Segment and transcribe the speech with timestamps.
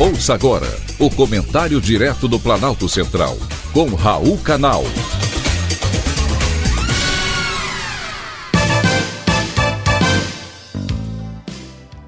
[0.00, 3.36] Ouça agora o comentário direto do Planalto Central,
[3.72, 4.84] com Raul Canal.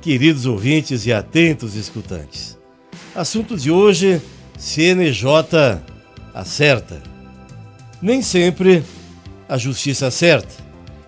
[0.01, 2.57] Queridos ouvintes e atentos escutantes,
[3.12, 4.23] assunto de hoje:
[4.57, 5.83] CNJ
[6.33, 7.02] acerta.
[8.01, 8.84] Nem sempre
[9.48, 10.55] a justiça acerta,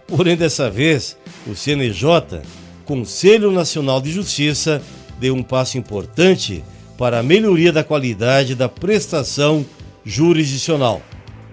[0.08, 2.42] porém dessa vez o CNJ,
[2.84, 4.82] Conselho Nacional de Justiça,
[5.20, 6.64] deu um passo importante
[6.96, 9.64] para a melhoria da qualidade da prestação
[10.04, 11.02] jurisdicional,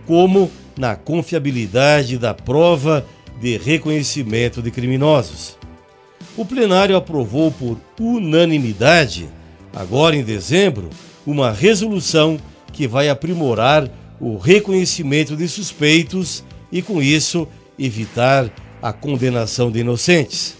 [0.05, 3.05] como na confiabilidade da prova
[3.39, 5.57] de reconhecimento de criminosos.
[6.35, 9.29] O plenário aprovou por unanimidade,
[9.73, 10.89] agora em dezembro,
[11.25, 12.39] uma resolução
[12.71, 18.49] que vai aprimorar o reconhecimento de suspeitos e, com isso, evitar
[18.81, 20.55] a condenação de inocentes.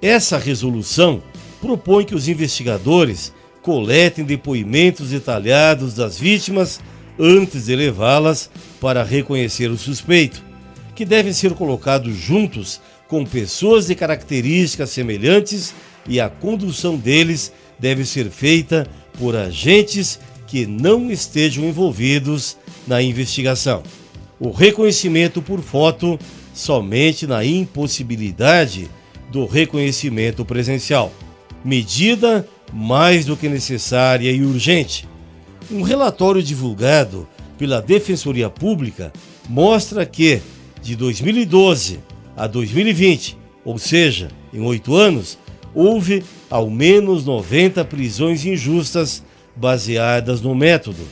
[0.00, 1.22] Essa resolução
[1.60, 6.80] propõe que os investigadores coletem depoimentos detalhados das vítimas
[7.18, 10.42] antes de levá-las para reconhecer o suspeito,
[10.94, 15.74] que devem ser colocados juntos com pessoas de características semelhantes
[16.08, 18.86] e a condução deles deve ser feita
[19.18, 23.82] por agentes que não estejam envolvidos na investigação.
[24.38, 26.18] O reconhecimento por foto
[26.54, 28.90] somente na impossibilidade
[29.30, 31.12] do reconhecimento presencial
[31.64, 35.08] medida mais do que necessária e urgente.
[35.70, 39.12] Um relatório divulgado pela Defensoria Pública
[39.48, 40.40] mostra que,
[40.82, 42.00] de 2012
[42.36, 45.38] a 2020, ou seja, em oito anos,
[45.74, 49.22] houve ao menos 90 prisões injustas
[49.54, 51.06] baseadas no método.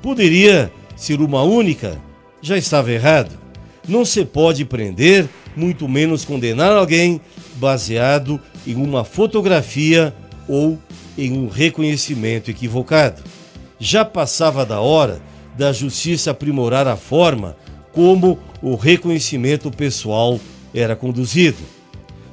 [0.00, 1.98] Poderia ser uma única?
[2.40, 3.38] Já estava errado.
[3.86, 7.20] Não se pode prender, muito menos condenar alguém
[7.56, 10.14] baseado em uma fotografia
[10.48, 10.78] ou
[11.16, 13.22] em um reconhecimento equivocado.
[13.78, 15.20] Já passava da hora
[15.56, 17.56] da justiça aprimorar a forma
[17.92, 20.40] como o reconhecimento pessoal
[20.74, 21.58] era conduzido.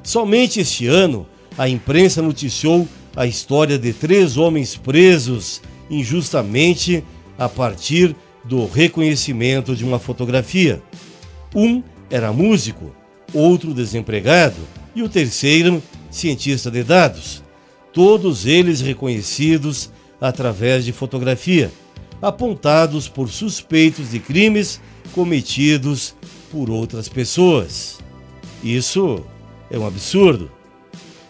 [0.04, 7.04] Somente este ano, a imprensa noticiou a história de três homens presos injustamente
[7.38, 10.82] a partir do reconhecimento de uma fotografia.
[11.54, 12.96] Um era músico,
[13.34, 14.58] outro desempregado
[14.96, 17.44] e o terceiro cientista de dados,
[17.94, 21.72] todos eles reconhecidos através de fotografia,
[22.22, 24.82] apontados por suspeitos de crimes
[25.14, 26.16] cometidos
[26.52, 28.00] por outras pessoas.
[28.64, 29.24] Isso
[29.72, 30.52] é um absurdo.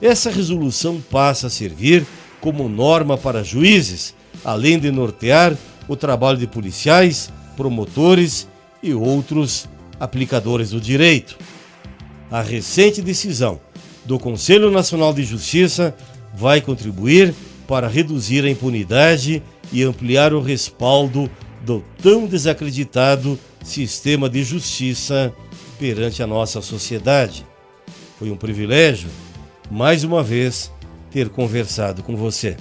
[0.01, 2.05] Essa resolução passa a servir
[2.41, 5.55] como norma para juízes, além de nortear
[5.87, 8.47] o trabalho de policiais, promotores
[8.81, 9.67] e outros
[9.99, 11.37] aplicadores do direito.
[12.31, 13.59] A recente decisão
[14.05, 15.95] do Conselho Nacional de Justiça
[16.39, 17.35] vai contribuir
[17.67, 21.29] para reduzir a impunidade e ampliar o respaldo
[21.61, 25.33] do tão desacreditado sistema de justiça
[25.77, 27.45] perante a nossa sociedade.
[28.17, 29.09] Foi um privilégio,
[29.69, 30.71] mais uma vez,
[31.11, 32.55] ter conversado com você.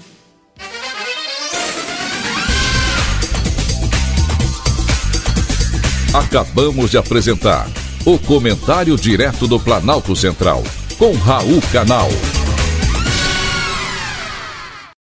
[6.13, 7.71] Acabamos de apresentar
[8.05, 10.65] o Comentário Direto do Planalto Central
[10.99, 12.09] com Raul Canal.